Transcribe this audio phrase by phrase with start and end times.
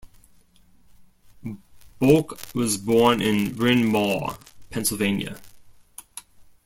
[1.99, 4.39] Bok was born in Bryn Mawr,
[4.71, 5.39] Pennsylvania.